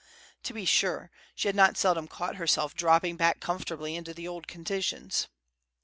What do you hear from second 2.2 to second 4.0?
herself dropping back comfortably